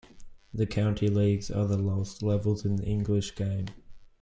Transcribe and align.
The 0.51 0.65
county 0.65 1.09
leagues 1.09 1.51
are 1.51 1.67
the 1.67 1.77
lowest 1.77 2.23
levels 2.23 2.65
in 2.65 2.77
the 2.77 2.85
English 2.85 3.35
game. 3.35 3.67